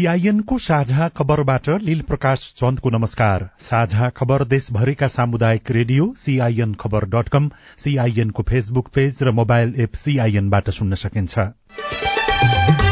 [0.00, 7.28] सीआईएनको साझा खबरबाट लील प्रकाश चन्दको नमस्कार। साझा खबर देशभरिका सामुदायिक radio CIN Khabar dot
[7.28, 12.89] com सीआईएनको फेसबुक पेज र मोबाइल एप सीआईएनबाट सुन्न सकिन्छ।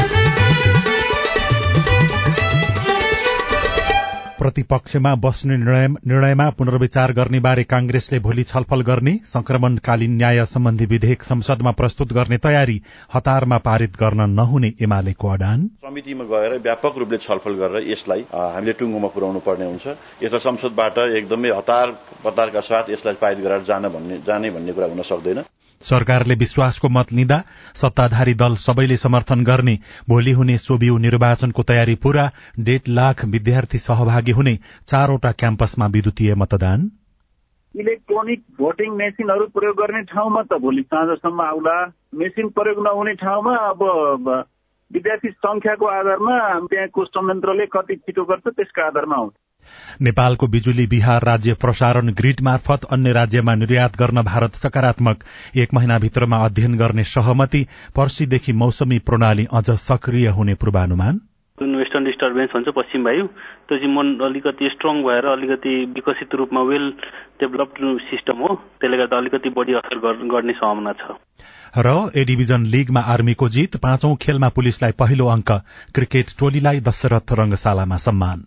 [4.39, 11.71] प्रतिपक्षमा बस्ने निर्णयमा पुनर्विचार गर्ने बारे कांग्रेसले भोलि छलफल गर्ने संक्रमणकालीन न्याय सम्बन्धी विधेयक संसदमा
[11.81, 12.81] प्रस्तुत गर्ने तयारी
[13.15, 19.09] हतारमा पारित गर्न नहुने एमालेको अडान। समितिमा गएर व्यापक रूपले छलफल गरेर यसलाई हामीले टुङ्गोमा
[19.15, 19.87] पुर्याउनु पर्ने हुन्छ।
[20.23, 21.87] यसलाई संसदबाट एकदमै हतार
[22.25, 25.43] पतारका साथ यसलाई पारित गराएर जान भन्ने जाने भन्ने कुरा हुन सक्दैन।
[25.81, 27.39] सरकारले विश्वासको मत लिँदा
[27.75, 34.33] सत्ताधारी दल सबैले समर्थन गर्ने भोलि हुने सोबिउ निर्वाचनको तयारी पूरा डेढ लाख विद्यार्थी सहभागी
[34.33, 34.55] हुने
[34.87, 36.91] चारवटा क्याम्पसमा विद्युतीय मतदान।
[37.75, 41.79] इलेक्ट्रोनिक भोटिङ मेसिनहरू प्रयोग गर्ने ठाउँमा त भोलि साँझसम्म आउला।
[42.15, 43.83] मेसिन प्रयोग नहुने ठाउँमा अब
[44.91, 49.35] विद्यार्थी संख्याको आधारमा त्यहाँको संयन्त्रले कति छिटो गर्छ त्यसको आधारमा आउँछ।
[50.01, 55.25] नेपालको बिजुली बिहार राज्य प्रसारण ग्रिड मार्फत अन्य राज्यमा निर्यात गर्न भारत सकारात्मक।
[55.57, 61.21] एक महिनाभित्रमा अध्ययन गर्ने सहमति पर्सीदेखि मौसमी प्रणाली अझ सक्रिय हुने पूर्वानुमान।
[61.59, 66.61] जुन वेस्टर्न डिस्टर्बेन्स भन्छ पश्चिम वायु त्यो चाहिँ मन अलिकति स्ट्रङ भएर अलिकति विकसित रूपमा
[66.63, 66.87] वेल
[67.41, 71.19] डेभलप्ड सिस्टम हो। त्यसले गर्दा अलिकति बढी असर गर्ने सम्भावना छ।
[71.77, 75.51] र ए डिभिजन लीगमा आर्मीको जित पाँचौं खेलमा पुलिसलाई पहिलो अंक
[75.95, 78.47] क्रिकेट टोलीलाई दशरथ रंगशालामा सम्मान।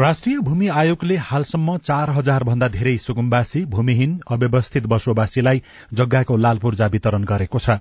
[0.00, 5.62] राष्ट्रिय भूमि आयोगले हालसम्म चार हजार भन्दा धेरै सुकुम्बासी भूमिहीन अव्यवस्थित बसोबासीलाई
[5.92, 7.76] जग्गाको लाल पूर्जा वितरण गरेको छ।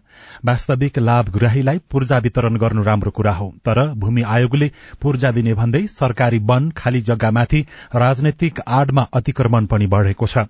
[0.45, 4.71] वास्तविक लाभग्राहीलाई पूर्जा वितरण गर्नु राम्रो कुरा हो तर भूमि आयोगले
[5.01, 7.65] पूर्जा दिने भन्दै सरकारी वन खाली जग्गामाथि
[7.95, 10.47] राजनैतिक आडमा अतिक्रमण पनि बढ़ेको छ।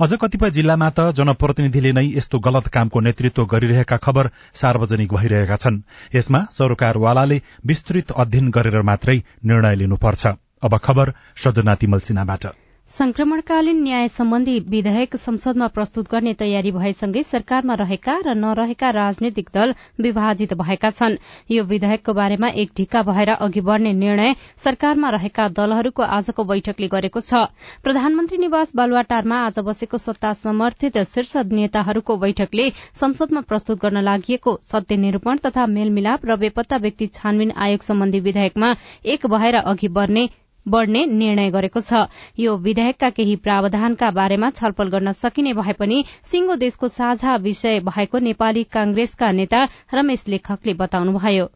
[0.00, 5.82] अझ कतिपय जिल्लामा त जनप्रतिनिधिले नै यस्तो गलत कामको नेतृत्व गरिरहेका खबर सार्वजनिक भइरहेका छन्।
[6.14, 12.46] यसमा सरकारवालाले विस्तृत अध्ययन गरेर मात्रै निर्णय लिनुपर्छ। अब खबर सजना तिमल सिन्हाबाट
[12.90, 19.74] संक्रमणकालीन न्याय सम्बन्धी विधेयक संसदमा प्रस्तुत गर्ने तयारी भएसँगै सरकारमा रहेका र नरहेका राजनैतिक दल
[20.00, 21.16] विभाजित भएका छन्।
[21.50, 24.34] यो विधेयकको बारेमा एक ढिक्का भएर अघि बढ़ने निर्णय
[24.64, 27.46] सरकारमा रहेका दलहरूको आजको बैठकले गरेको छ।
[27.84, 32.68] प्रधानमन्त्री निवास बालुवाटारमा आज बसेको सत्ता समर्थित शीर्ष नेताहरूको बैठकले
[33.00, 38.74] संसदमा प्रस्तुत गर्न लागि सत्य निरूपण तथा मेलमिलाप र बेपत्ता व्यक्ति छानबिन आयोग सम्बन्धी विधेयकमा
[39.06, 40.28] एक भएर अघि बढ़ने
[40.66, 42.06] बढ़ने निर्णय गरेको छ।
[42.38, 48.18] यो विधेयकका केही प्रावधानका बारेमा छलफल गर्न सकिने भए पनि सिंगो देशको साझा विषय भएको
[48.20, 51.46] नेपाली कांग्रेसका नेता रमेश लेखकले बताउनुभयो।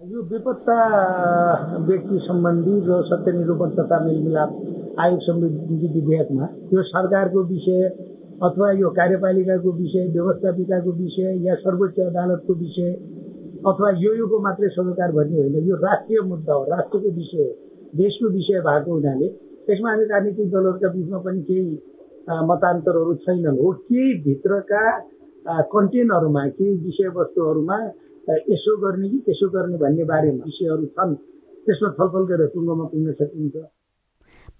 [0.00, 0.76] यो बेपत्ता
[1.86, 4.50] व्यक्ति सम्बन्धी र सत्य निरूपण तथा मेलमिलाप
[4.98, 7.82] आयोग सम्बन्धी विधेयकमा यो सरकारको विषय
[8.42, 12.90] अथवा यो कार्यपालिकाको विषय व्यवस्थापिकाको विषय या सर्वोच्च अदालतको विषय
[13.62, 17.61] अथवा यो योको मात्रै सरोकार भन्ने होइन। यो राष्ट्रिय मुद्दा हो राष्ट्रको विषय हो।
[17.92, 19.28] देशको विषय भएको हुनाले
[19.66, 21.64] त्यसमा हामी राजनीतिक दलहरूका बिचमा पनि केही
[22.50, 24.82] मतान्तरहरू छैनन्। हो केही भित्रका
[25.74, 27.78] कन्टेन्टहरूमा केही विषयवस्तुहरूमा
[28.52, 31.14] यसो गर्ने कि त्यसो गर्ने भन्ने बारेमा विषयहरू छन्।
[31.66, 33.56] त्यसमा छलफल गरेर टुङ्गोमा पुग्न सकिन्छ।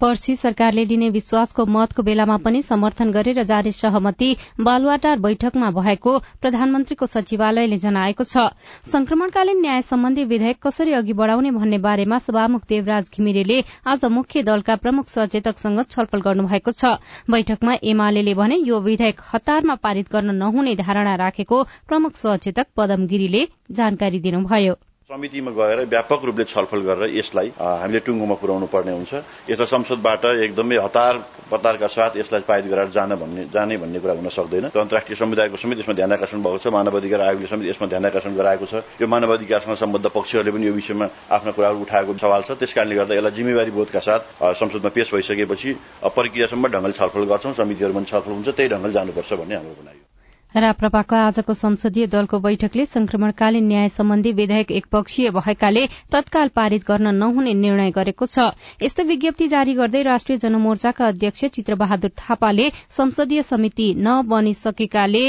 [0.02, 7.06] पर्सी सरकारले लिने विश्वासको मतको बेलामा पनि समर्थन गरेर जारी सहमति बालुवाटार बैठकमा भएको प्रधानमन्त्रीको
[7.06, 8.50] सचिवालयले जनाएको छ।
[8.90, 14.76] संक्रमणकालीन न्याय सम्बन्धी विधेयक कसरी अघि बढ़ाउने भन्ने बारेमा सभामुख देवराज घिमिरेले आज मुख्य दलका
[14.82, 16.98] प्रमुख सचेतकसँग छलफल गर्नुभएको छ।
[17.30, 23.48] बैठकमा एमाले भने यो विधेयक हतारमा पारित गर्न नहुने धारणा राखेको प्रमुख सचेतक पदम गिरीले
[23.70, 24.74] जानकारी दिनुभयो।
[25.12, 29.12] समितिमा गएर व्यापक रूपले छलफल गरेर यसलाई हामीले टुङ्गोमा पुर्याउनु पर्ने हुन्छ।
[29.52, 31.14] यसलाई संसदबाट एकदमै हतार
[31.52, 35.78] प्रकारका साथ यसलाई पारित गराएर जान भन्ने जाने भन्ने कुरा हुन सक्दैन। अन्तर्राष्ट्रिय समुदायको समेत
[35.84, 38.74] यसमा ध्यान आकर्षण भएको छ मानव अधिकार आयोगले समेत यसमा ध्यान आकर्षण गराएको छ।
[39.04, 42.96] यो मानव अधिकारसँग सम्बद्ध पक्षहरूले पनि यो विषयमा आफ्ना कुराहरू उठाएको सवाल छ। त्यस कारणले
[42.96, 45.70] गर्दा यसलाई जिम्मेवारी बोधका साथ संसदमा पेश भइसकेपछि
[46.08, 50.11] प्रक्रियासम्म ढङ्गले छलफल गर्छौं समितिहरूमा छलफल हुन्छ त्यही ढङ्गले जानुपर्छ भन्ने हाम्रो भनाइ
[50.54, 57.54] राप्रपाको आजको संसदीय दलको बैठकले संक्रमणकालीन न्याय सम्बन्धी विधेयक एकपक्षीय भएकाले तत्काल पारित गर्न नहुने
[57.54, 58.52] निर्णय गरेको छ।
[58.82, 65.24] यस्तो विज्ञप्ति जारी गर्दै राष्ट्रिय जनमोर्चाका अध्यक्ष चित्रबहादुर थापाले संसदीय समिति नबनिसकेकाले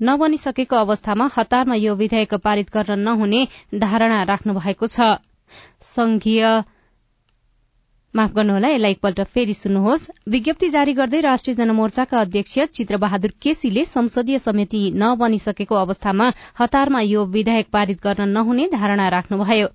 [0.00, 3.46] नबनिसकेको अवस्थामा हतारमा यो विधेयक पारित गर्न नहुने
[3.78, 5.12] धारणा राख्नु भएको छ
[8.14, 14.38] माफ गर्नुहोला यसलाई एकपल्ट फेरि सुन्नुहोस्। विज्ञप्ति जारी गर्दै राष्ट्रिय जनमोर्चाका अध्यक्ष चित्रबहादुर केसीले संसदीय
[14.38, 19.68] समिति नबनिसकेको अवस्थामा हतारमा यो विधेयक पारित गर्न नहुने धारणा राख्नुभयो।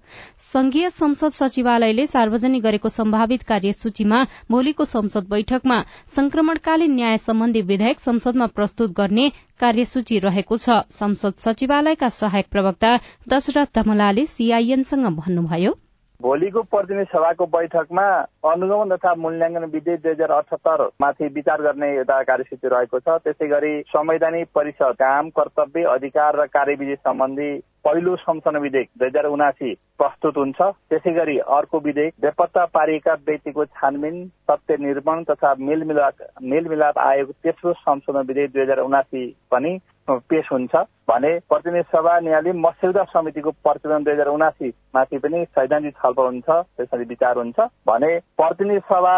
[0.54, 5.80] संघीय संसद सचिवालयले सार्वजनिक गरेको सम्भावित कार्यसूचीमा भोलिको संसद बैठकमा
[6.16, 12.98] संक्रमणकालीन न्याय सम्बन्धी विधेयक संसदमा प्रस्तुत गर्ने कार्यसूची रहेको छ। संसद सचिवालयका सहायक प्रवक्ता
[13.30, 15.78] दशरथ धमलाले सीआईएनसँग भन्नुभयो।
[16.24, 18.04] भोलिको प्रतिनिधि सभाको बैठकमा
[18.48, 23.48] अनुगमन तथा मूल्याङ्कन विधेयक दुई हजार अठहत्तर माथि विचार गर्ने एउटा कार्यसूची रहेको छ। त्यसै
[23.48, 27.50] गरी संवैधानिक परिषद काम कर्तव्य अधिकार र कार्यविधि सम्बन्धी
[27.84, 33.66] पहिलो संशोधन विधेयक दुई हजार उनासी प्रस्तुत हुन्छ। त्यसै गरी अर्को विधेयक बेपत्ता पारिएका व्यक्तिको
[33.76, 34.16] छानबिन
[34.48, 36.24] सत्य निर्माण तथा मेलमिलाप
[36.54, 39.78] मेलमिलाप आयोग तेस्रो संशोधन विधेयक दुई हजार उनासी पनि
[40.10, 40.76] पेश हुन्छ
[41.10, 46.50] भने प्रतिनिधि सभा न्यायालय मस्यौदा समितिको प्रतिवेदन दुई हजार उनासी माथि पनि सैद्धान्तिक छलफल हुन्छ
[46.50, 49.16] त्यसरी विचार हुन्छ भने प्रतिनिधि सभा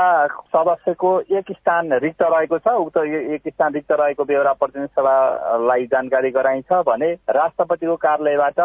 [0.55, 2.97] सदस्यको एक स्थान रिक्त रहेको छ उक्त
[3.37, 8.59] एक स्थान रिक्त रहेको बेहोरा प्रतिनिधि सभालाई जानकारी गराइन्छ भने राष्ट्रपतिको कार्यालयबाट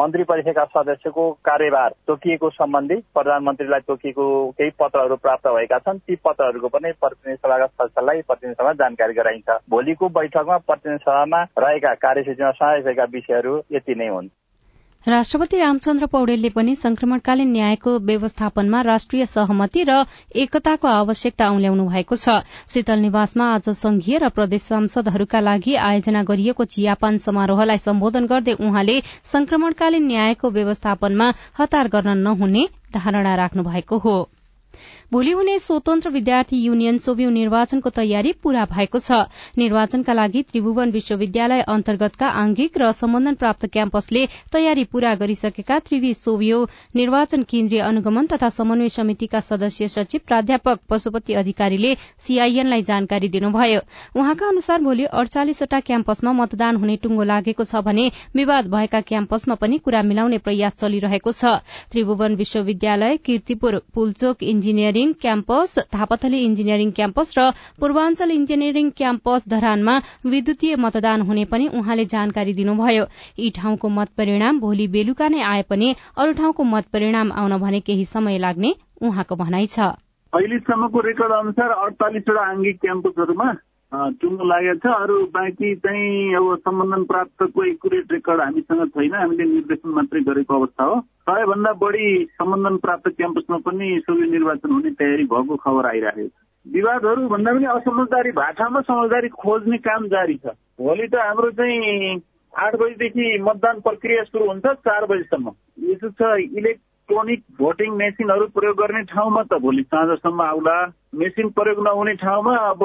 [0.00, 4.26] मन्त्री परिषदका सदस्यको कार्यभार तोकिएको सम्बन्धी प्रधानमन्त्रीलाई तोकिएको
[4.58, 9.58] केही पत्रहरू प्राप्त भएका छन् ती पत्रहरूको पनि प्रतिनिधि सभाका सदस्यलाई प्रतिनिधि सभा जानकारी गराइन्छ।
[9.70, 14.32] भोलिको बैठकमा प्रतिनिधि सभामा रहेका कार्यसूचीमा समावेश भएका विषयहरू यति नै हुन्।
[15.06, 19.96] राष्ट्रपति रामचन्द्र पौडेलले पनि संक्रमणकालीन न्यायको व्यवस्थापनमा राष्ट्रिय सहमति र
[20.34, 26.64] एकताको आवश्यकता औल्याउनु भएको छ। शीतल निवासमा आज संघीय र प्रदेश सांसदहरूका लागि आयोजना गरिएको
[26.74, 31.28] चियापान समारोहलाई सम्बोधन गर्दै उहाँले संक्रमणकालीन न्यायको व्यवस्थापनमा
[31.60, 32.64] हतार गर्न नहुने
[32.94, 34.16] धारणा राख्नु भएको हो।
[35.12, 39.18] भोलि हुने स्वतन्त्र विद्यार्थी युनियन सोभि निर्वाचनको तयारी पूरा भएको छ।
[39.58, 46.58] निर्वाचनका लागि त्रिभुवन विश्वविद्यालय अन्तर्गतका आंगिक र सम्बन्धन प्राप्त क्याम्पसले तयारी पूरा गरिसकेका त्रिवी सोभियो
[46.96, 51.94] निर्वाचन केन्द्रीय अनुगमन तथा समन्वय समितिका सदस्य सचिव प्राध्यापक पशुपति अधिकारीले
[52.26, 53.80] सीआईएनलाई जानकारी दिनुभयो।
[54.16, 59.78] उहाँका अनुसार भोलि अडचालिसवटा क्याम्पसमा मतदान हुने टुंगो लागेको छ भने विवाद भएका क्याम्पसमा पनि
[59.78, 61.54] कुरा मिलाउने प्रयास चलिरहेको छ।
[61.92, 64.42] त्रिभुवन विश्वविद्यालय Kirtipur Pulchowk
[64.94, 67.50] engineering campus Thapathali engineering campus र
[67.80, 69.94] पूर्वाञ्चल इन्जिनियरिङ क्याम्पस धरानमा
[70.26, 73.04] विद्युतीय मतदान हुने पनि उहाँले जानकारी दिनुभयो।
[73.38, 77.80] यी ठाउँको मत परिणाम भोलि बेलुका नै आए पनि अरू ठाउँको मत परिणाम आउन भने
[77.80, 79.78] केही समय लाग्ने उहाँको भनाइ छ।
[80.32, 83.48] अहिलेसम्मको रेकर्ड अनुसार अडतालिसवटा आङ्गिक क्याम्पसहरूमा
[83.94, 89.90] टुङ्गो लागेको छ अरू बाँकी चाहिँ अब सम्बन्धन प्राप्तको एकुरेट रेकर्ड हामीसँग छैन। हामीले निर्देशन
[89.94, 95.56] मात्रै गरेको अवस्था हो। सबैभन्दा बढी सम्बन्धन प्राप्त क्याम्पसमा पनि सोभि निर्वाचन हुने तयारी भएको
[95.56, 101.14] खबर आइरहेको छ। विवादहरू भन्दा पनि असमझदारी भाषामा समझदारी खोज्ने काम जारी छ। भोलि त
[101.14, 102.20] हाम्रो चाहिँ
[102.54, 105.54] आठ बजीदेखि मतदान प्रक्रिया सुरु हुन्छ चार बजीसम्म।
[105.86, 110.78] यसो छ इलेक्ट्रोनिक भोटिङ मेसिनहरू प्रयोग गर्ने ठाउँमा त भोलि साँझसम्म आउला।
[111.14, 112.82] मेसिन प्रयोग नहुने ठाउँमा अब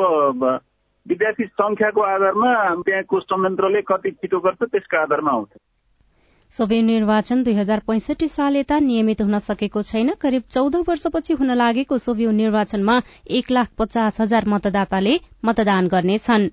[1.09, 2.53] विद्यार्थी संख्याको आधारमा
[2.85, 5.49] त्यहाँको संयन्त्रले कति छिटो गर्छ त्यसको आधारमा आउँछ।
[6.53, 11.51] सबै निर्वाचन दुई हजार पैंसठी साल यता नियमित हुन सकेको छैन। करिब चौध वर्षपछि हुन
[11.55, 12.95] लागेको सोभियो निर्वाचनमा
[13.37, 15.13] एक लाख पचास हजार मतदाताले
[15.45, 16.49] मतदान गर्नेछन्।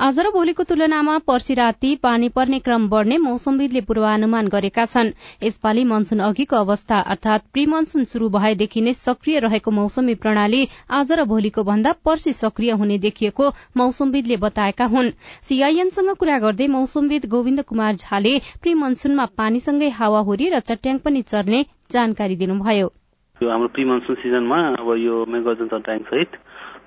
[0.00, 5.10] आज र भोलिको तुलनामा पर्सि राति पानी पर्ने क्रम बढ़ने मौसमविदले पूर्वानुमान गरेका छन्।
[5.42, 11.12] यसपालि मनसून अघिको अवस्था अर्थात प्री मनसून शुरू भएदेखि नै सक्रिय रहेको मौसमी प्रणाली आज
[11.12, 15.12] र भोलिको भन्दा पर्सि सक्रिय हुने देखिएको मौसमविदले बताएका हुन्।
[15.44, 21.62] सीआईएनसँग कुरा गर्दै मौसमविद गोविन्द कुमार झाले प्री मनसूनमा पानीसँगै हावाहुरी र चट्याङ पनि चर्ने
[21.92, 22.88] जानकारी दिनुभयो।
[23.36, 26.40] हाम्रो प्री मनसून सिजनमा अब यो मेगाजन चट्याङ सहित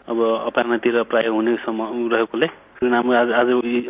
[0.09, 0.17] अब
[0.49, 3.49] अपरान्हतिर प्राय हुने रहेकोले परिणाम आज आज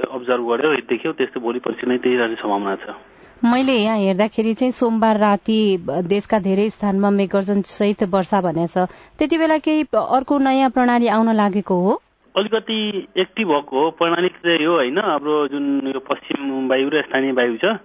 [0.09, 2.95] अब्जर्भ गर्यो देख्यो त्यस्तो भोलि पछि नै त्यही रहने सम्भावना छ
[3.43, 5.59] मैले यहाँ हेर्दाखेरि चाहिँ सोमबार राति
[6.05, 8.77] देशका धेरै स्थानमा मेगर्जन सहित वर्षा भनेछ
[9.19, 11.99] त्यति बेला केही अर्को नयाँ प्रणाली आउन लागेको हो
[12.35, 12.77] अलिकति
[13.17, 17.57] एक्टिभ भएको हो प्रणाली चाहिँ हो होइन हाम्रो जुन यो पश्चिम वायु र स्थानीय वायु
[17.57, 17.75] छ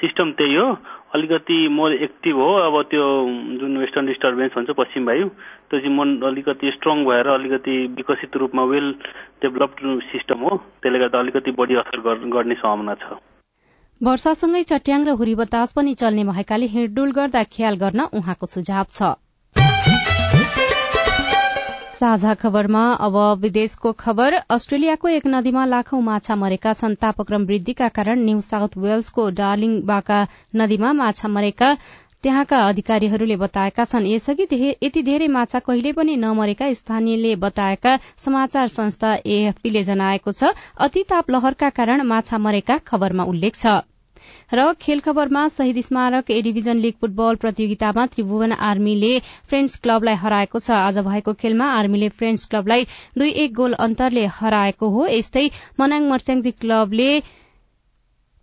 [0.00, 0.68] सिस्टम त्यही हो
[1.10, 3.06] अलिकति मोर एक्टिभ हो अब त्यो
[3.60, 5.28] जुन वेस्टर्न डिस्टर्बेन्स भन्छ पश्चिम वायु
[5.70, 8.92] त्यो चाहिँ मन अलिकति स्ट्रङ भएर अलिकति विकसित रूपमा वेल
[9.42, 12.00] डेभलप्ड सिस्टम हो त्यसले गर्दा अलिकति बढी असर
[12.36, 13.18] गर्ने सम्भावना छ।
[14.00, 19.10] वर्षासँगै चट्याङ र हुरी बतास पनि चल्ने भएकाले हिँडडुल गर्दा ख्याल गर्न उहाँको सुझाव छ।
[22.00, 28.22] साझा खबरमा अब विदेशको खबर अस्ट्रेलियाको एक नदीमा लाखौं माछा मरेका छन्। तापक्रम वृद्धिका कारण
[28.24, 30.20] न्यू साउथ वेल्सको डार्लिङ बाका
[30.56, 31.68] नदीमा माछा मरेका
[32.22, 34.48] त्यहाँका अधिकारीहरूले बताएका छन्। यसअघि
[34.80, 41.30] यति धेरै माछा कहिले पनि नमरेका स्थानीयले बताएका समाचार संस्था एएफपीले जनाएको छ। अति ताप
[41.30, 43.80] लहरका कारण माछा मरेका खबरमा उल्लेख छ।
[44.52, 49.10] र खेल खबरमा शहीद स्मारक ए डिभिजन लीग फुटबल प्रतियोगितामा त्रिभुवन आर्मीले
[49.48, 52.86] फ्रेन्ड्स क्लबलाई हराएको छ। आज भएको खेलमा आर्मीले फ्रेन्ड्स क्लबलाई
[53.18, 55.44] दुई एक गोल अन्तरले हराएको हो। यस्तै
[55.80, 57.10] मनाङ मर्स्याङदी क्लबले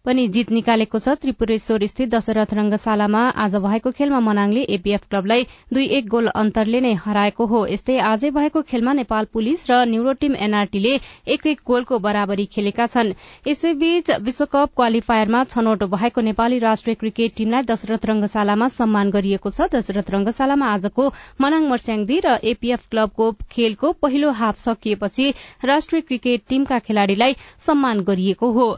[0.07, 5.85] पनि जित निकालेको छ त्रिपुरेश्वर स्थित दशरथ रंगशालामा। आज भएको खेलमा मनाङले एपीएफ क्लबलाई दुई
[5.95, 10.35] एक गोल अन्तरले नै हराएको हो। यस्तै आजै भएको खेलमा नेपाल पुलिस र न्यूरो टीम
[10.37, 10.93] एनआरटीले
[11.27, 13.11] एक एक गोलको बराबरी खेलेका छन्।
[13.47, 20.11] यसैबीच विश्वकप क्वालिफायरमा छनौट भएको नेपाली राष्ट्रिय क्रिकेट टीमलाई दशरथ रंगशालामा सम्मान गरिएको छ। दशरथ
[20.15, 21.09] रंगशालामा आजको
[21.41, 25.27] मनाङ मर्स्याङदी र एपीएफ क्लबको खेलको पहिलो हाफ सकिएपछि
[25.65, 27.35] राष्ट्रिय क्रिकेट टीमका खेलाड़ीलाई
[27.67, 28.69] सम्मान गरिएको हो।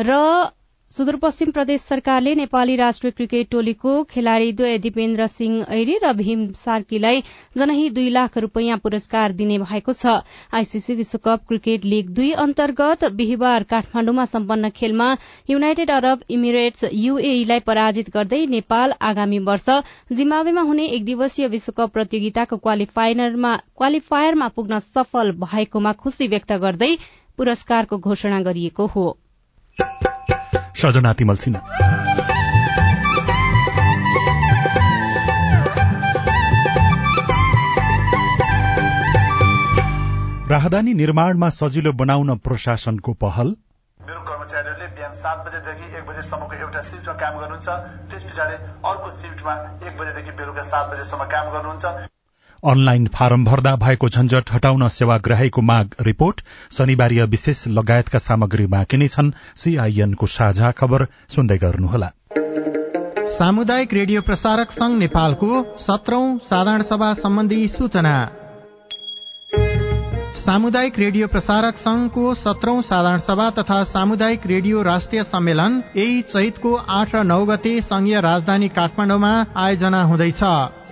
[0.00, 0.20] र
[0.90, 7.22] सुदूरपश्चिम प्रदेश सरकारले नेपाली राष्ट्रिय क्रिकेट टोलीको खेलाड़ीद्वय दिपेन्द्र सिंह ऐरी र भीम सार्कीलाई
[7.56, 10.06] जनही दुई लाख रूपियाँ पुरस्कार दिने भएको छ।
[10.54, 15.08] आईसीसी विश्वकप क्रिकेट लीग दुई अन्तर्गत बिहिबार काठमाण्डुमा सम्पन्न खेलमा
[15.50, 19.68] युनाइटेड अरब इमिरेट्स यूएईलाई पराजित गर्दै नेपाल आगामी वर्ष
[20.12, 26.94] जिम्बावेमा हुने एक दिवसीय विश्वकप प्रतियोगिताको क्वालिफायरमा पुग्न सफल भएकोमा खुशी व्यक्त गर्दै
[27.36, 29.06] पुरस्कारको घोषणा गरिएको हो।
[30.84, 31.60] सजना तिमल सिन्हा।
[40.50, 43.48] राहदानी निर्माणमा सजिलो बनाउन प्रशासनको पहल।
[44.00, 47.68] मेरो कर्मचारीहरूले बिहान सात बजेदेखि एक बजेसम्मको एउटा सिफ्टमा काम गर्नुहुन्छ।
[48.10, 48.56] त्यस पछाडि
[48.88, 49.54] अर्को सिफ्टमा
[49.86, 52.13] एक बजेदेखि बेलुका सात बजेसम्म काम गर्नुहुन्छ।
[52.66, 56.40] अनलाइन फारम भर्दा भएको झन्झट हटाउन सेवाग्राहीको माग रिपोर्ट।
[56.72, 62.10] शनिबारीय विशेष लगायतका सामग्री बाँकी नै छन्। सीआईएनको साझा खबर सुन्दै गर्नुहोला।
[63.28, 68.14] सामुदायिक रेडियो प्रसारक संघ नेपालको सत्रौं साधारण सभा सम्बन्धी सूचना।
[70.44, 77.14] सामुदायिक रेडियो प्रसारक संघको सत्रौं साधारण सभा तथा सामुदायिक रेडियो राष्ट्रिय सम्मेलन यही चैतको आठ
[77.14, 80.42] र नौ गते संघीय राजधानी काठमाडौँमा आयोजना हुँदैछ।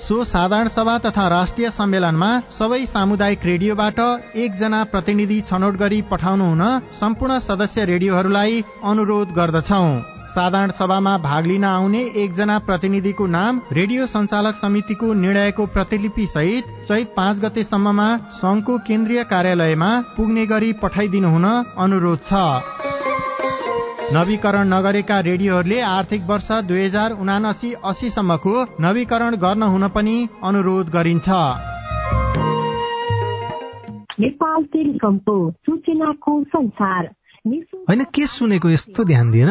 [0.06, 4.00] सो साधारण सभा तथा राष्ट्रिय सम्मेलनमा सबै सामुदायिक रेडियोबाट
[4.44, 6.64] एकजना प्रतिनिधि छनौट गरी पठाउनु हुन
[7.00, 9.84] सम्पूर्ण सदस्य रेडियोहरूलाई अनुरोध गर्दछौ।
[10.32, 17.12] साधारण सभामा भाग लिन आउने एकजना प्रतिनिधिको नाम रेडियो संचालक समितिको निर्णयको प्रतिलिपि सहित चैत
[17.16, 21.44] पाँच गतेसम्ममा संघको केन्द्रीय कार्यालयमा पुग्ने गरी पठाइदिनु हुन
[21.78, 22.32] अनुरोध छ।
[24.12, 31.28] नवीकरण नगरेका रेडियोहरूले आर्थिक वर्ष दुई हजार उनासी अस्सीसम्मको नवीकरण गर्न हुन पनि अनुरोध गरिन्छ।
[34.20, 37.10] नेपाल टेलिकमको सूचनाको संसार
[37.46, 39.50] होइन के सुनेको यस्तो ध्यान दिएर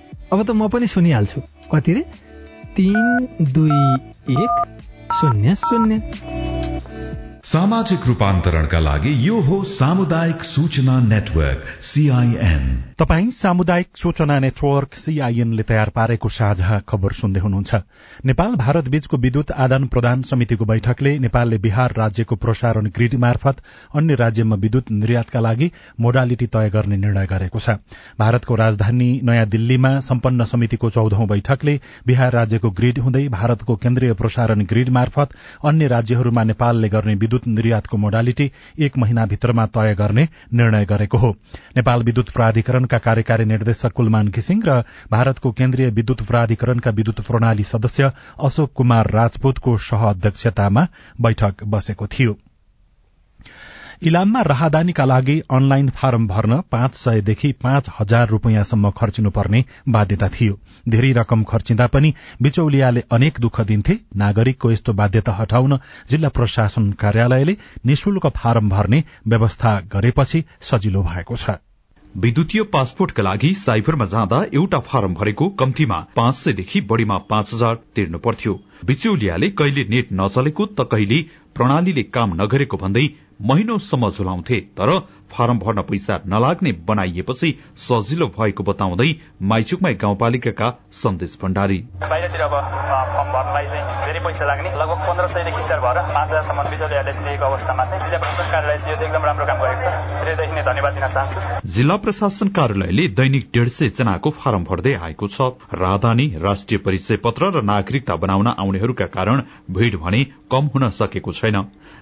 [0.31, 2.01] अब त म पनि सुनिहाल्छु। कति रे
[2.75, 3.79] तिन दुई
[4.35, 4.53] एक
[5.13, 6.50] शून्य शून्य।
[7.43, 12.65] सामाजिक रूपान्तरणका लागि यो हो सामुदायिक सूचना नेटवर्क सीआईएन
[12.99, 17.75] तपाई सामुदायिक सूचना नेटवर्क सीआईएनले तयार पारेको साझा खबर सुन्दै हुनुहुन्छ।
[18.25, 23.63] नेपाल भारत बीचको विद्युत आदान प्रदान समितिको बैठकले नेपालले बिहार राज्यको प्रसारण ग्रिड मार्फत
[23.95, 27.77] अन्य राज्यमा विद्युत निर्यातका लागि मोडालिटी तय गर्ने निर्णय गरेको छ।
[28.19, 34.63] भारतको राजधानी नयाँ दिल्लीमा सम्पन्न समितिको चौधौं बैठकले बिहार राज्यको ग्रिड हुँदै भारतको केन्द्रीय प्रसारण
[34.67, 41.17] ग्रिड मार्फत अन्य राज्यहरूमा नेपालले गर्ने विद्युत निर्यातको मोडालिटी एक महिनाभित्रमा तय गर्ने निर्णय गरेको
[41.17, 41.29] हो।
[41.77, 48.11] नेपाल विद्युत प्राधिकरणका कार्यकारी निर्देशक कुलमान घिसिङ र भारतको केन्द्रीय विद्युत प्राधिकरणका विद्युत प्रणाली सदस्य
[48.43, 50.87] अशोक कुमार राजपूतको सह अध्यक्षतामा
[51.21, 52.37] बैठक बसेको थियो।
[54.01, 60.57] इलाममा राहदानीका लागि अनलाइन फारम भर्न पाँच सयदेखि पाँच हजार रूपियाँसम्म खर्चिनुपर्ने बाध्यता थियो।
[60.89, 65.77] धेरै रकम खर्चिँदा पनि बिचौलियाले अनेक दुःख दिन्थे। नागरिकको यस्तो बाध्यता हटाउन
[66.09, 71.61] जिल्ला प्रशासन कार्यालयले निशुल्क फारम भर्ने व्यवस्था गरेपछि सजिलो भएको छ।
[72.15, 78.17] विद्युतीय पासपोर्टका लागि साइबरमा जाँदा एउटा फारम भरेको कम्तीमा पाँच सयदेखि बढ़ीमा पाँच हजार तिर्नु
[78.19, 81.21] पर्थ्यो। बिचौलियाले कहिले नेट नचलेको त कहिले
[81.55, 83.05] प्रणालीले काम नगरेको भन्दै
[83.41, 84.89] महिनौसम्म झुलाउँथे तर
[85.31, 89.09] फारम भर्न पैसा नलाग्ने बनाइएपछि सजिलो भएको बताउँदै
[89.41, 95.63] माइचुकमाई गाउँपालिकाका सन्देश भण्डारी। बाहिरतिर अब फर्म भर्नलाई चाहिँ धेरै पैसा लाग्ने। लगभग पन्ध्र सयदेखि
[95.63, 99.45] स्टार भएर पाँच हजारसम्म बिचौलियाले दिएको अवस्थामा चाहिँ जिल्ला प्रशासन कार्यालय यो चाहिँ एकदम राम्रो
[99.45, 99.87] काम गरेको छ।
[100.19, 105.27] हृदयदेखि नै धन्यवाद दिन चाहन्छु। जिल्ला प्रशासन कार्यालयले दैनिक डेढ सय जनाको फारम भर्दै आएको
[105.27, 111.31] छ। राजधानी राष्ट्रिय परिचय पत्र र नागरिकता बनाउन आउनेहरूका कारण भीड़ भने कम हुन सकेको
[111.31, 111.57] छैन।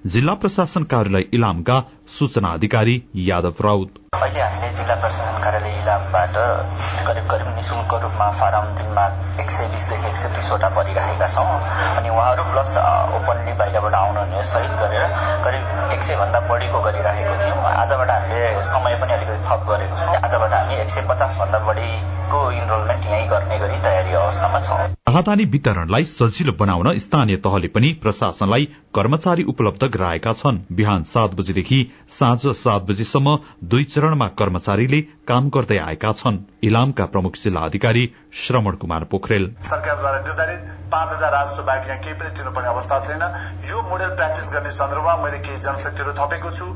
[0.05, 1.79] जिल्ला प्रशासन कार्यालय इलामका
[2.09, 2.93] सूचना अधिकारी
[3.27, 6.35] यादव राउत। अहिले हामीले जिल्ला प्रशासन कार्यालय इलामबाट
[7.07, 9.05] करिब करिब निशुल्क रूपमा फारम दिनमा
[9.43, 11.59] एक सय बिसदेखि एक सय त्रिसवटा भरिरहेका छौँ।
[11.99, 12.77] अनि उहाँहरू प्लस
[13.19, 15.03] ओपनली बाहिरबाट आउनुहुने सहित गरेर
[15.43, 20.15] करिब एक सय भन्दा बढीको गरिरहेको थियौँ। आजबाट हामीले समय पनि अलिकति थप गरेको छौँ।
[20.15, 24.79] आजबाट हामी एक सय पचास भन्दा बढीको इनरोलमेन्ट यहीँ गर्ने गरी तयारी अवस्थामा छौँ।
[25.09, 31.79] राहदानी वितरणलाई सजिलो बनाउन स्थानीय तहले पनि प्रशासनलाई कर्मचारी उपलब्ध गराएका छन्। बिहान सात बजेदेखि
[32.09, 33.35] साँझ सात बजेसम्म
[33.71, 35.01] दुई चरणमा कर्मचारीले
[35.31, 38.05] काम गर्दै आएका छन्। इलामका प्रमुख जिल्ला अधिकारी
[38.43, 43.27] श्रवण कुमार पोखरेल। सरकारद्वारा निर्धारित पाँच हजार राजस्व बाहेक यहाँ केही पनि तिर्नुपर्ने अवस्था छैन।
[43.65, 46.73] यो मोडेल प्र्याक्टिस गर्ने सन्दर्भमा मैले केही जनशक्तिहरू थपेको छु।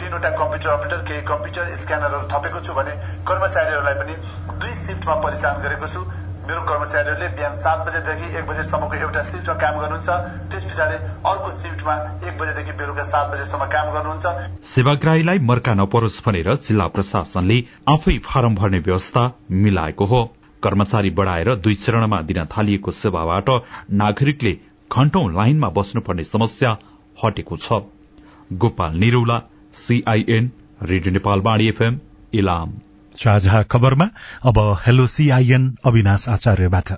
[0.00, 2.94] तीनवटा कम्प्युटर अपरेटर केही कम्प्युटर स्क्यानरहरू थपेको छु भने
[3.28, 4.14] कर्मचारीहरूलाई पनि
[4.60, 6.00] दुई सिफ्टमा परिचालन गरेको छु।
[6.52, 10.08] मेरो कर्मचारीहरूले बिहान सात बजेदेखि एक बजेसम्मको एउटा सिफ्टमा काम गर्नुहुन्छ।
[10.52, 11.94] त्यस पछाडि अर्को सिफ्टमा
[12.28, 14.26] एक बजेदेखि बेलुका सात बजेसम्म काम गर्नुहुन्छ।
[14.72, 19.22] सेवाग्राहीलाई मर्का नपरोस् भनेर जिल्ला प्रशासनले आफै फारम भर्ने व्यवस्था
[19.64, 20.20] मिलाएको हो।
[20.62, 23.48] कर्मचारी बढ़ाएर दुई चरणमा दिन थालिएको सेवाबाट
[24.04, 24.54] नागरिकले
[24.90, 26.76] घण्टौं लाइनमा बस्नुपर्ने समस्या
[27.16, 27.82] हटेको छ।
[28.60, 29.42] Gopal Niraula
[29.80, 30.52] CIN
[30.84, 32.00] radio Nepal Bani FM
[32.34, 32.80] Ilam
[33.18, 34.08] साझा खबरमा
[34.44, 36.92] अब हेलो सीआईएन अविनाश आचार्यबाट।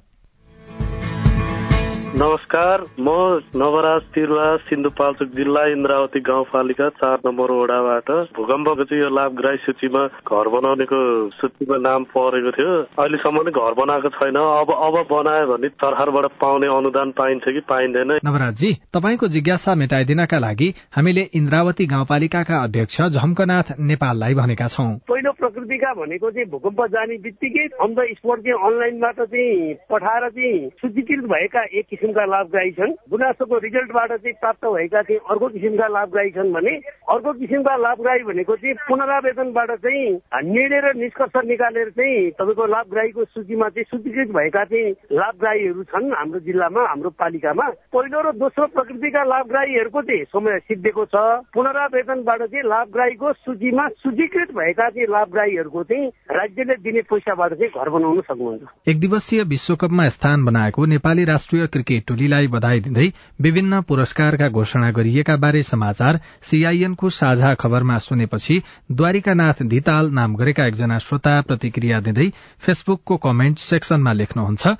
[2.14, 3.11] नमस्कार म
[3.59, 10.49] नवराज तिरुवा सिन्धुपाल्चोक जिल्ला इन्द्रावती गाउँपालिका चार नम्बर वडाबाट भूकम्पको चाहिँ यो लाभग्राही सूचीमा घर
[10.54, 11.00] बनाउनेको
[11.38, 16.68] सूचीमा नाम परेको थियो। अहिलेसम्म नै घर बनाएको छैन। अब अब बनायो भने सरकारबाट पाउने
[16.77, 18.12] अनुदान पाइन्छ कि पाइँदैन?
[18.22, 25.92] नवराजजी तपाईँको जिज्ञासा मेटाइदिनका लागि हामीले इन्द्रावती गाउँपालिकाका अध्यक्ष झम्कनाथ नेपाललाई भनेका छौँ। पहिलो प्रकृतिका
[25.98, 31.66] भनेको चाहिँ भूकम्प जाने बित्तिकै अन द स्पोट चाहिँ अनलाइनबाट चाहिँ पठाएर चाहिँ सूचीकृत भएका
[31.83, 36.73] एक किसिमका लाभग्राही छन्। गुनासोको रिजल्टबाट चाहिँ प्राप्त भएका चाहिँ अर्को किसिमका लाभग्राही छन् भने
[37.09, 40.05] अर्को किसिमका लाभग्राही भनेको चाहिँ पुनरावेदनबाट चाहिँ
[40.45, 46.40] निर्णय र निष्कर्ष निकालेर चाहिँ तपाईँको लाभग्राहीको सूचीमा चाहिँ सूचीकृत भएका चाहिँ लाभग्राहीहरू छन् हाम्रो
[46.45, 51.25] जिल्लामा हाम्रो पालिकामा। पहिलो र दोस्रो प्रकृतिका लाभग्राहीहरूको चाहिँ समय सिद्धिएको छ।
[51.57, 58.21] पुनरावेदनबाट चाहिँ लाभग्राहीको सूचीमा सूचीकृत भएका चाहिँ लाभग्राहीहरूको चाहिँ राज्यले दिने पैसाबाट चाहिँ घर बनाउन
[58.21, 64.90] सक्नुहुन्छ। एक दिवसीय विश्वकपमा स्थान बनाएको नेपाली राष्ट्रिय क्रिकेट टोलीलाई बधाई दिँदै विभिन्न पुरस्कारका घोषणा
[64.90, 72.28] गरिएका बारे समाचार सीआईएनको साझा खबरमा सुनेपछि द्वारिकानाथ धिताल नाम गरेका एकजना श्रोता प्रतिक्रिया दिँदै
[72.59, 74.76] फेसबुकको कमेन्ट सेक्सनमा लेख्नुहुन्छ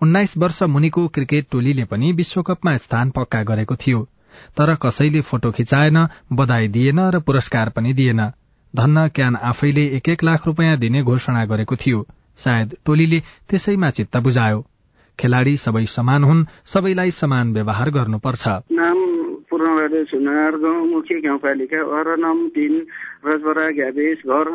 [0.00, 4.08] उन्नाइस वर्ष मुनिको क्रिकेट टोलीले पनि विश्वकपमा स्थान पक्का गरेको थियो।
[4.56, 8.20] तर कसैले फोटो खिचाएन बधाई दिएन र पुरस्कार पनि दिएन।
[8.76, 12.06] धन्न क्यान आफैले एक एक लाख रुपियाँ दिने घोषणा गरेको थियो।
[12.38, 14.66] सायद टोलीले त्यसैमा चित्त बुझायो।
[15.20, 18.98] खेलाड़ी सबै समान हुन् सबैलाई समान व्यवहार गर्नुपर्छ। नाम
[19.50, 22.74] पूर्ण सुनार गाउँ मुख्य गाउँपालिका अरनम तिन
[23.26, 24.50] रजबरा ग्याबेस घर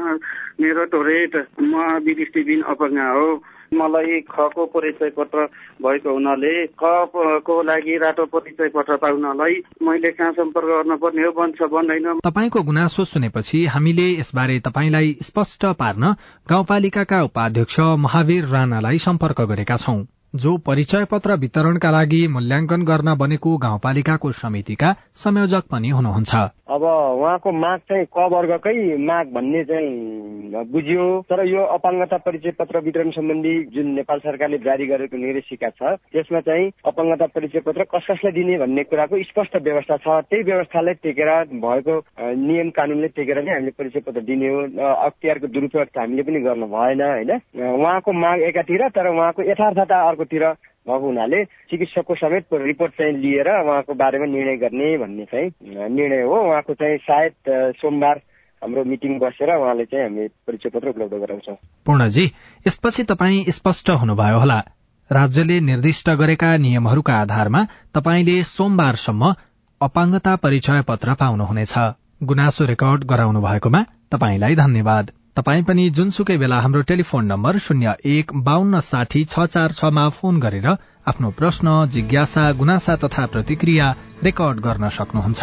[0.62, 1.74] मेरो टोरेट म
[2.06, 3.28] विदिष्टिबिन अपङ्गा हो।
[3.74, 5.46] मलाई खको परिचय पत्र
[5.82, 12.20] भएको हुनाले कको लागि रातो परिचय पत्र पाउनलाई मैले कहाँ सम्पर्क गर्नुपर्ने हो बन्छ भन्दैन।
[12.22, 16.14] तपाईँको गुनासो सुनेपछि हामीले यसबारे तपाईँलाई स्पष्ट पार्न
[16.48, 20.00] गाउँपालिकाका उपाध्यक्ष महावीर राणालाई सम्पर्क गरेका छौं।
[20.34, 26.34] जो परिचय पत्र वितरणका लागि मूल्याङ्कन गर्न बनेको गाउँपालिकाको समितिका संयोजक पनि हुनुहुन्छ।
[26.74, 32.80] अब उहाँको माग चाहिँ क वर्गकै माग भन्ने चाहिँ बुझियो। तर यो अपाङ्गता परिचय पत्र
[32.82, 38.06] वितरण सम्बन्धी जुन नेपाल सरकारले जारी गरेको निर्देशिका छ त्यसमा चाहिँ अपाङ्गता परिचय पत्र कस
[38.10, 41.30] कसलाई दिने भन्ने कुराको स्पष्ट व्यवस्था छ। त्यही व्यवस्थालाई टेकेर
[41.62, 42.00] भएको
[42.42, 47.02] नियम कानूनले टेकेर नै हामीले परिचय पत्र दिने हो। अख्तियारको दुरुपयोग हामीले पनि गर्नु भएन
[47.06, 47.32] होइन?
[47.54, 50.44] उहाँको माग एकातिर तर उहाँको यथार्थता अर्को अर्कोतिर
[50.88, 55.50] भएको हुनाले चिकित्सकको समेत रिपोर्ट चाहिँ लिएर उहाँको बारेमा निर्णय गर्ने भन्ने चाहिँ
[55.90, 57.34] निर्णय हो। उहाँको चाहिँ सायद
[57.80, 58.22] सोमबार
[58.62, 61.56] हाम्रो मिटिङ बसेर उहाँले चाहिँ हामी परिचय पत्र उपलब्ध गराउँछौँ।
[61.86, 62.26] पूर्णजी
[62.68, 64.60] यसपछि तपाईँ स्पष्ट हुनुभयो होला।
[65.12, 69.34] राज्यले निर्दिष्ट गरेका नियमहरूका आधारमा तपाईँले सोमबारसम्म
[69.82, 71.74] अपाङ्गता परिचय पत्र पाउनुहुनेछ।
[72.24, 73.82] गुनासो रेकर्ड गराउनु भएकोमा
[74.12, 79.72] तपाईँलाई धन्यवाद। तपाई पनि जुनसुकै बेला हाम्रो टेलिफोन नम्बर शून्य एक बान्न साठी छ चार
[79.72, 80.68] छमा फोन गरेर
[81.10, 83.88] आफ्नो प्रश्न जिज्ञासा गुनासा तथा प्रतिक्रिया
[84.24, 85.42] रेकर्ड गर्न सक्नुहुन्छ।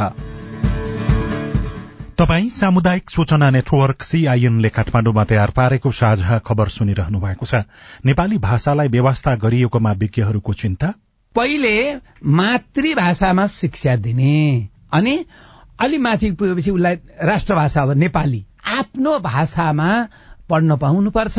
[2.21, 7.67] तपाई सामुदायिक सूचना नेटवर्क सीआईएनले काठमाडौँमा तयार पारेको साझा खबर सुनिरहनु भएको छ।
[8.07, 10.93] नेपाली भाषालाई व्यवस्था गरिएकोमा विज्ञहरूको चिन्ता?
[11.35, 11.75] पहिले
[12.39, 14.39] मातृभाषामा शिक्षा दिने
[14.93, 15.17] अनि
[15.81, 19.91] अलि माथि पुगेपछि उसलाई राष्ट्रभाषा अब नेपाली। आफ्नो भाषामा
[20.51, 21.39] पढ्न पाउनुपर्छ।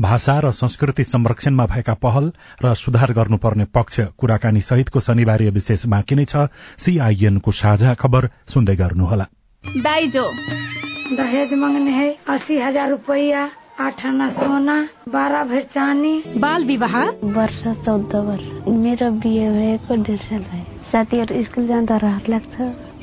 [0.00, 2.32] भाषा र संस्कृति संरक्षणमा भएका पहल
[2.64, 8.76] र सुधार गर्नुपर्ने पक्ष कुराकानी सहितको शनिबारीय विशेष बाँकी नै छ। सीआईएनको साझा खबर सुन्दै
[8.76, 9.26] गर्नुहोला।
[9.64, 10.24] दाइजो।
[11.16, 16.96] दहेज मांगने है अस्सी हजार रुपया आठ आना सोना बाह्र भर चानी। बाल विवाह?
[17.36, 22.56] वर्ष चौध वर्ष। मेरो बिहे भएको डेढ साल भयो। साथीहरू स्कुल जाँदा रहर लाग्छ।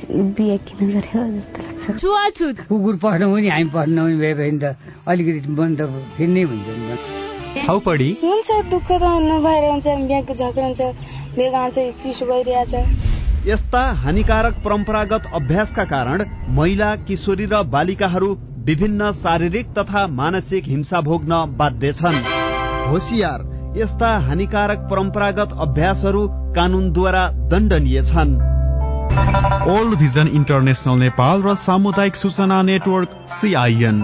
[0.10, 4.76] बिहे किन गर्यो जस्तो लाग्छ। छुवाछुत कुकुर पढ्नु पनि हामी पढ्नु पनि भए भने त
[5.08, 7.00] अलिकति मन त फेरि हुन्छ नि त।
[8.24, 10.82] हुन्छ दुःख त नभएर हुन्छ बिहाको झगडा हुन्छ
[11.38, 12.74] बेग आउँछ चिसो भइरहेछ।
[13.48, 16.24] यस्ता हानिकारक परम्परागत अभ्यासका कारण
[16.58, 18.30] महिला किशोरी र बालिकाहरू
[18.68, 22.22] विभिन्न शारीरिक तथा मानसिक हिंसा भोग्न बाध्य छन्।
[22.92, 23.48] होसियार
[23.78, 28.59] यस्ता हानिकारक परम्परागत अभ्यासहरू कानूनद्वारा दण्डनीय छन्।
[29.70, 34.02] ओल्ड भिजन इन्टरनेसनल नेपाल र सामुदायिक सूचना नेटवर्क सिआइएन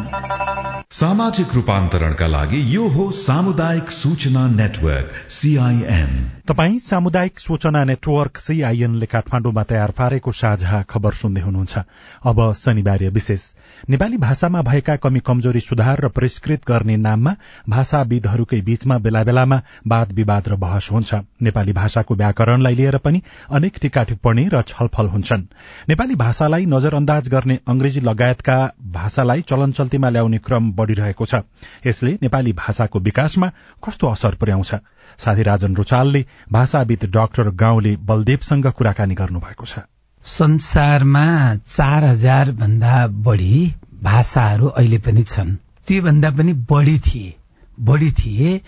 [1.00, 9.64] सामाजिक रूपान्तरणका लागि यो हो सामुदायिक सूचना नेटवर्क सीआईएन तपाई सामुदायिक सूचना नेटवर्क सीआईएनले काठमाडौँमा
[9.64, 11.78] तयार पारेको साझा खबर सुन्दै हुनुहुन्छ।
[12.22, 13.44] अब शनिबार विशेष।
[13.90, 17.34] नेपाली भाषामा भएका कमी कमजोरी सुधार र परिष्कृत गर्ने नाममा
[17.70, 23.82] भाषाविदहरूकै बीचमा बेला बेलामा वाद विवाद र बहस हुन्छ। नेपाली भाषाको व्याकरणलाई लिएर पनि अनेक
[23.82, 25.50] टीका टिप्पणी र छलफल हुन्छन्।
[25.90, 28.58] नेपाली भाषालाई नजरअन्दाज गर्ने अंग्रेजी लगायतका
[28.94, 31.42] भाषालाई चलन चल्तीमा ल्याउने क्रम बढ़िरहेको छ।
[31.86, 34.74] यसले नेपाली भाषाको विकासमा कस्तो असर पुर्याउँछ?
[35.18, 39.80] साथी राजन रुचालले भाषाविद डाक्टर गाउँले बलदेवसँग कुराकानी गर्नुभएको छ।
[40.26, 43.74] संसारमा चार हजार भन्दा बढ़ी
[44.04, 45.56] भाषाहरू अहिले पनि छन्।
[45.88, 47.34] त्योभन्दा पनि बढ़ी थिए।
[47.80, 48.62] बढ़ी थिए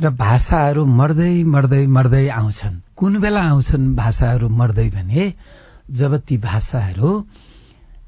[0.00, 5.34] र भाषाहरू मर्दै मर्दै मर्दै आउँछन्। कुन बेला आउँछन् भाषाहरू मर्दै भने
[5.90, 7.26] जब ती भाषाहरू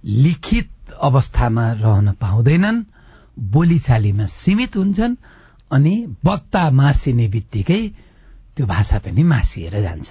[0.04, 2.82] लिखित अवस्थामा रहन पाउँदैनन्
[3.38, 5.16] बोलीचालीमा सीमित हुन्छन्
[5.74, 7.82] अनि वक्ता मासिने बित्तिकै
[8.56, 10.10] त्यो भाषा पनि मासिएर जान्छ।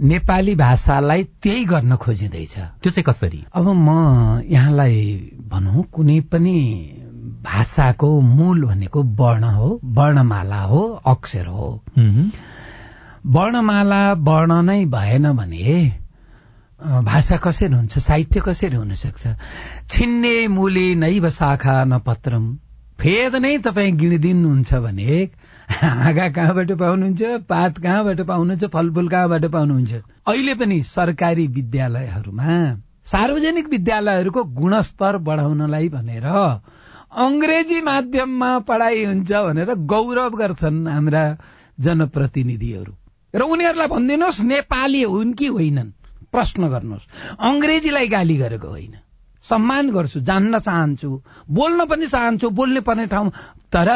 [0.00, 3.44] नेपाली भाषालाई त्यही गर्न खोजिँदैछ। त्यो चाहिँ कसरी?
[3.54, 3.88] अब म
[4.48, 4.96] यहाँलाई
[5.48, 6.56] भनौँ कुनै पनि
[7.44, 11.68] भाषाको मूल भनेको वर्ण हो वर्णमाला हो अक्षर हो।
[13.26, 15.92] वर्णमाला वर्ण नै भएन भने
[16.80, 19.26] भाषा कसरी हुन्छ साहित्य कसरी हुन सक्छ
[19.90, 22.44] छिन्ने मूली नैव शाखा न पत्रम।
[23.00, 25.28] फेद नै तपाईँ गिनिदिनुहुन्छ भने
[25.72, 29.92] हाँगा कहाँबाट पाउनुहुन्छ पात कहाँबाट पाउनुहुन्छ फलफुल कहाँबाट पाउनुहुन्छ?
[30.28, 32.56] अहिले पनि सरकारी विद्यालयहरूमा
[33.04, 36.26] सार्वजनिक विद्यालयहरूको गुणस्तर बढाउनलाई भनेर
[37.16, 41.24] अंग्रेजी माध्यममा पढाइ हुन्छ भनेर गौरव गर्छन् हाम्रा
[41.80, 42.92] जनप्रतिनिधिहरू।
[43.34, 45.90] र उनीहरूलाई भनिदिनुहोस् नेपाली हुन् कि होइनन्?
[46.32, 48.94] प्रश्न गर्नुहोस्। अंग्रेजीलाई गाली गरेको होइन।
[49.44, 51.10] सम्मान गर्छु जान्न चाहन्छु
[51.50, 53.30] बोल्न पनि चाहन्छु बोल्ने पर्ने ठाउँ।
[53.72, 53.88] तर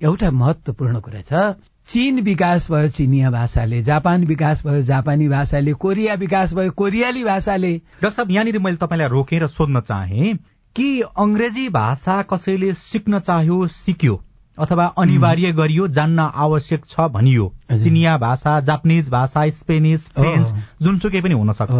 [0.00, 1.54] एउटा महत्वपूर्ण कुरा छ
[1.88, 7.72] चीन विकास भयो चिनिया भाषाले जापान विकास भयो जापानी भाषाले कोरिया विकास भयो कोरियाली भाषाले।
[7.76, 10.32] डाक्टर साहब यहाँनिर मैले तपाईँलाई रोकेर सोध्न चाहे
[10.76, 14.20] कि अंग्रेजी भाषा कसैले सिक्न चाह्यो सिक्यो
[14.58, 17.52] अथवा अनिवार्य गरियो जान्न आवश्यक छ भनियो?
[17.72, 21.78] चिनिया भाषा जापानिज भाषा स्पेनिस फ्रेन्च जुनसुकै पनि हुन सक्छ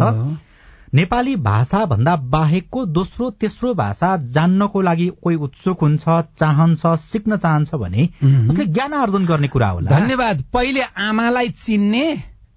[0.93, 6.03] नेपाली भाषा भन्दा बाहेकको दोस्रो तेस्रो भाषा जान्नको लागि कोही उत्सुक हुन्छ
[6.37, 12.05] चाहन्छ सिक्न चाहन्छ भने उसले ज्ञान आर्जन गर्ने कुरा होला। धन्यवाद। पहिले आमालाई चिन्ने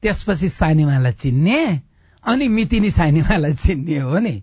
[0.02, 1.80] त्यसपछि सानीमालाई चिन्ने
[2.24, 4.42] अनि मितिनी सानीमालाई चिन्ने हो नि।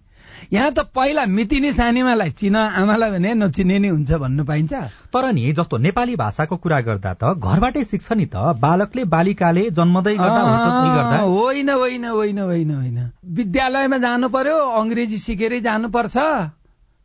[0.51, 4.73] यहाँ त पहिला मितिनी सानीमालाई चिन आमालाई भने नचिने नै हुन्छ भन्नु पाइन्छ।
[5.13, 10.15] तर नि जस्तो नेपाली भाषाको कुरा गर्दा त घरबाटै सिक्छ नि त। बालकले बालिकाले जन्मदै
[10.17, 12.99] गर्दा होइन होइन होइन होइन होइन।
[13.31, 16.17] विद्यालयमा जानु पर्यो अङ्ग्रेजी सिकेरै जानुपर्छ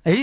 [0.07, 0.19] है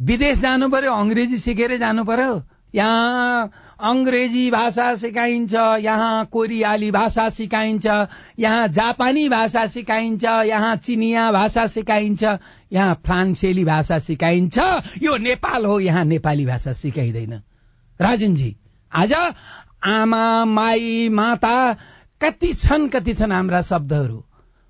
[0.00, 2.32] विदेश जानु पर्यो अङ्ग्रेजी सिकेरै जानु पर्यो।
[2.74, 3.50] यहाँ
[3.80, 7.86] अङ्ग्रेजी भाषा सिकाइन्छ यहाँ कोरियाली भाषा सिकाइन्छ
[8.38, 12.22] यहाँ जापानी भाषा सिकाइन्छ यहाँ चिनिया भाषा सिकाइन्छ
[12.72, 14.58] यहाँ फ्रान्सेली भाषा सिकाइन्छ।
[15.02, 17.32] यो नेपाल हो यहाँ नेपाली भाषा सिकाइँदैन।
[18.00, 18.54] राजनजी
[18.92, 19.12] आज
[19.84, 21.72] आमा माई माता
[22.20, 24.22] कति छन् कति छन् हाम्रा शब्दहरू?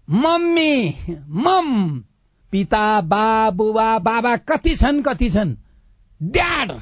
[0.08, 0.94] मम्मी
[1.28, 2.00] मम
[2.52, 5.56] पिता बा बुबा बाबा कति छन् कति छन्?
[6.22, 6.72] ड्याड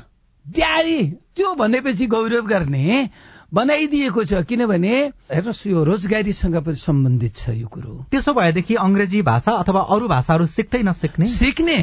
[0.46, 1.00] ड्याडी
[1.36, 3.08] त्यो भनेपछि गौरव गर्ने
[3.54, 4.94] बनाइदिएको छ किनभने
[5.32, 10.46] हेर्नुहोस् यो रोजगारीसँग पनि सम्बन्धित छ यो कुरो। त्यसो भएदेखि अङ्ग्रेजी भाषा अथवा अरू भाषाहरू
[10.46, 11.26] सिक्दै नसिक्ने?
[11.26, 11.78] सिक्ने।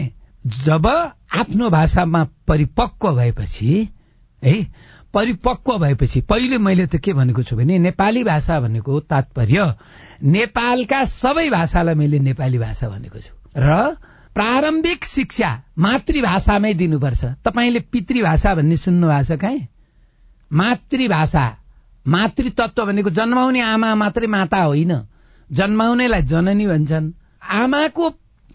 [0.66, 3.88] जब आफ्नो भाषामा परिपक्व भएपछि
[4.44, 4.56] है
[5.14, 9.74] परिपक्व भएपछि पहिले मैले त के भनेको छु भने नेपाली भाषा भनेको तात्पर्य
[10.24, 13.96] नेपालका सबै भाषालाई मैले नेपाली भाषा भनेको छु। र
[14.36, 19.68] प्रारम्भिक शिक्षा मातृभाषामै दिनुपर्छ। तपाईँले पितृभाषा भन्ने सुन्नु भएको छ कहीँ?
[20.54, 21.58] मातृभाषा
[22.08, 25.02] मातृतत्व भनेको जन्माउने आमा मात्रै माता होइन।
[25.52, 27.12] जन्माउनेलाई जननी भन्छन्।
[27.50, 28.10] आमाको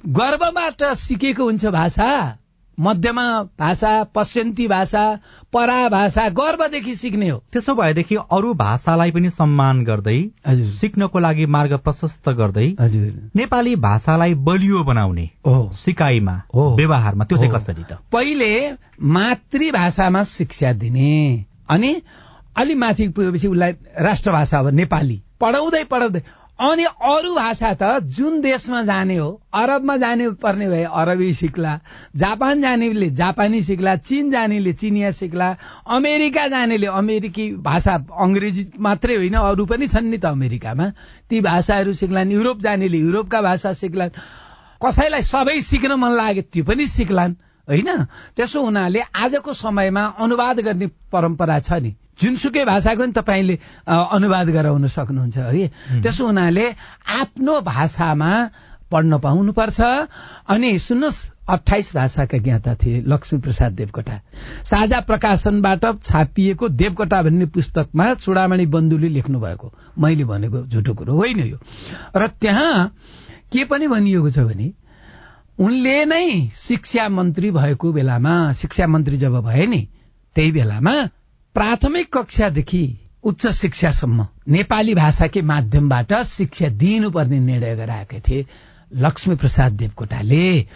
[0.07, 2.39] गर्वबाट सिकेको हुन्छ भाषा।
[2.81, 5.19] मध्यमा भाषा पश्चिन्ती भाषा
[5.53, 11.47] परा भाषा गर्वदेखि सिक्ने हो। त्यसो भएदेखि अरू भाषालाई पनि सम्मान गर्दै हजुर। सिक्नको लागि
[11.47, 17.85] मार्ग प्रशस्त गर्दै हजुर। नेपाली भाषालाई बलियो बनाउने हो। सिकाइमा हो। व्यवहारमा। त्यो चाहिँ। कसरी
[17.91, 17.99] त?
[18.13, 22.03] पहिले मातृभाषामा शिक्षा दिने। अनि
[22.57, 26.23] अलि माथि पुगेपछि उसलाई राष्ट्रभाषा हो नेपाली। पढाउँदै पढाउँदै
[26.59, 31.73] अनि अरू भाषा त जुन देशमा जाने हो अरबमा जाने पर्ने भए अरबी सिक्ला
[32.17, 35.49] जापान जानेले जापानी सिक्ला चीन जानेले चिनिया सिक्ला
[35.87, 40.87] अमेरिका जानेले अमेरिकी भाषा अङ्ग्रेजी मात्रै होइन अरू पनि छन् नि त अमेरिकामा।
[41.29, 44.17] ती भाषाहरू सिक्लान् युरोप जानेले युरोपका भाषा सिक्लान्
[44.81, 47.37] कसैलाई सबै सिक्न मन लाग्यो त्यो पनि सिक्लान्
[47.69, 47.89] होइन?
[48.37, 54.87] त्यसो हुनाले आजको समयमा अनुवाद गर्ने परम्परा छ नि। जुनसुकै भाषाको नि तपाईँले अनुवाद गराउन
[54.89, 55.69] सक्नुहुन्छ है।
[56.03, 56.67] त्यसो हुनाले
[57.21, 58.33] आफ्नो भाषामा
[58.91, 59.81] पढ्न पाउनुपर्छ।
[60.49, 64.21] अनि सुन्नुहोस् अठाइस भाषाका ज्ञाता थिए लक्ष्मी प्रसाद देवकोटा।
[64.65, 71.41] साझा प्रकाशनबाट छापिएको देवकोटा भन्ने पुस्तकमा चुडामणि बन्धुले लेख्नु भएको मैले भनेको झुटो कुरो होइन
[71.41, 71.59] यो।
[72.17, 72.95] र त्यहाँ
[73.53, 74.73] के पनि भनिएको छ भने
[75.59, 79.87] उनले नै शिक्षा मन्त्री भएको बेलामा शिक्षा मन्त्री जब भए नि
[80.35, 80.95] त्यही बेलामा
[81.57, 82.81] प्राथमिक कक्षादेखि
[83.25, 88.47] उच्च शिक्षासम्म नेपाली भाषाकै माध्यमबाट शिक्षा दिनुपर्ने निर्णय गराएका थिए।
[88.97, 90.67] लक्ष्मी प्रसाद देवकोटाले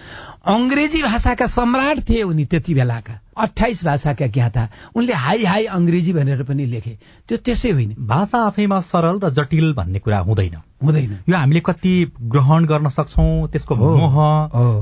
[0.47, 6.43] अङ्ग्रेजी भाषाका सम्राट थिए उनी त्यति बेलाका। अठाइस भाषाका ज्ञाता उनले हाई हाई अङ्ग्रेजी भनेर
[6.43, 11.37] पनि लेखे। त्यो त्यसै होइन। भाषा आफैमा सरल र जटिल भन्ने कुरा हुँदैन। हुँदैन। यो
[11.37, 14.17] हामीले कति ग्रहण गर्न सक्छौं त्यसको मोह।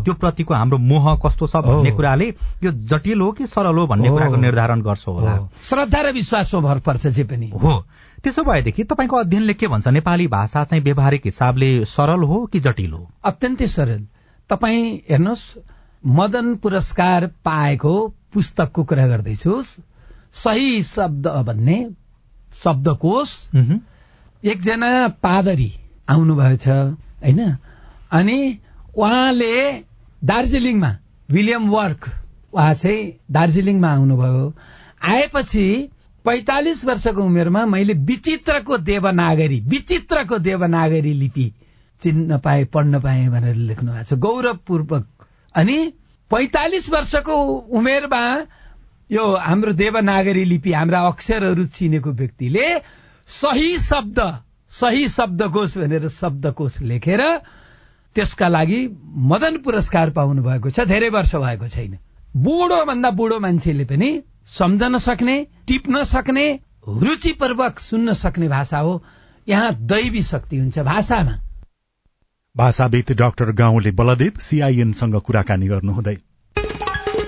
[0.04, 4.08] त्यो प्रतिको हाम्रो मोह कस्तो छ भन्ने। कुराले यो जटिल हो कि सरल हो भन्ने।
[4.08, 7.84] कुराको निर्धारण गर्छ होला। श्रद्धा र विश्वासमा भर पर्छ जे पनि। हो।
[8.24, 9.88] त्यसो भएदेखि तपाईँको अध्ययनले के भन्छ?
[9.88, 13.10] नेपाली भाषा चाहिँ व्यवहारिक हिसाबले सरल हो कि जटिल हो?
[13.24, 14.06] अत्यन्तै सरल।
[14.50, 15.58] तपाईँ हेर्नुहोस्
[16.06, 17.92] मदन पुरस्कार पाएको
[18.32, 19.62] पुस्तकको कुरा गर्दैछु
[20.34, 21.78] सही शब्द भन्ने
[22.54, 23.30] शब्दकोश।
[24.44, 25.72] एकजना पादरी
[26.08, 27.40] आउनुभएछ होइन?
[28.10, 28.58] अनि
[28.96, 29.54] उहाँले
[30.24, 30.96] दार्जिलिङमा
[31.30, 32.10] विलियम वर्क
[32.52, 34.52] उहाँ चाहिँ दार्जिलिङमा आउनुभयो।
[35.02, 35.66] आएपछि
[36.24, 41.52] पैतालिस वर्षको उमेरमा मैले विचित्रको देवनागरी विचित्रको देवनागरी लिपि
[42.02, 45.06] चिन्न पाए पढ्न पाए भनेर लेख्नु भएको छ। गौरवपूर्वक।
[45.54, 45.92] अनि
[46.30, 47.34] पैतालिस वर्षको
[47.78, 48.22] उमेरमा
[49.10, 52.66] यो हाम्रो देवनागरी लिपि हाम्रा अक्षरहरू चिनेको व्यक्तिले
[53.28, 54.20] सही शब्द
[54.70, 57.22] सही शब्दकोश भनेर शब्दकोश लेखेर
[58.14, 58.80] त्यसका लागि
[59.30, 61.98] मदन पुरस्कार पाउनु भएको छ। धेरै वर्ष भएको छैन।
[62.36, 64.10] बुढो भन्दा बुढो मान्छेले पनि
[64.48, 69.04] सम्झन सक्ने टिप्न सक्ने रुचिपूर्वक सुन्न सक्ने भाषा हो।
[69.48, 71.38] यहाँ दैवी शक्ति हुन्छ भाषामा।
[72.56, 76.16] भाषाविद डाक्टर गाउँले बलदेव सीआईएनसँग कुराकानी गर्नुहुँदै।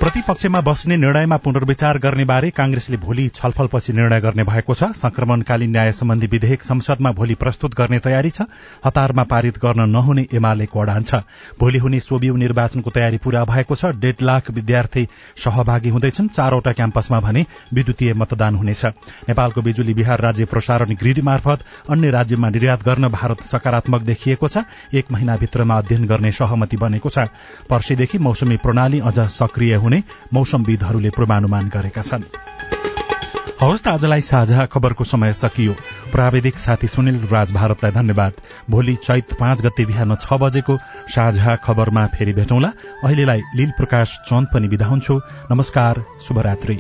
[0.01, 5.93] प्रतिपक्षमा बस्ने निर्णयमा पुनर्विचार गर्ने बारे कांग्रेसले भोलि छलफलपछि निर्णय गर्ने भएको छ। संक्रमणकालीन न्याय
[5.93, 8.49] सम्बन्धी विधेयक संसदमा भोलि प्रस्तुत गर्ने तयारी छ।
[8.85, 11.21] हतारमा पारित गर्न नहुने एमालेको अडान छ।
[11.61, 17.21] भोलि हुने सोबिउ निर्वाचनको तयारी पूरा भएको छ। डेढ लाख विद्यार्थी सहभागी हुँदैछन्। चारवटा क्याम्पसमा
[17.21, 18.85] भने विद्युतीय मतदान हुनेछ।
[19.29, 24.65] नेपालको बिजुली बिहार राज्य प्रसारण ग्रिड मार्फत अन्य राज्यमा निर्यात गर्न भारत सकारात्मक देखिएको छ।
[24.95, 27.29] एक महिनाभित्रमा अध्ययन गर्ने सहमति बनेको छ।
[27.69, 32.23] पर्सिदेखि मौसमी प्रणाली अझ सक्रिय हुने मौसमविदहरूले पूर्वानुमान गरेका छन्।
[33.61, 35.75] हवस् त आजलाई साझा खबरको समय सकियो।
[36.15, 38.33] प्राविधिक साथी सुनिल राज भारतलाई धन्यवाद।
[38.71, 40.79] भोलि चैत पाँच गते बिहान छ बजेको
[41.11, 42.73] साझा खबरमा फेरि भेटौँला।
[43.05, 46.79] अहिलेलाई लील प्रकाश चन्द पनि बिदा हुन्छु। नमस्कार शुभरात्री।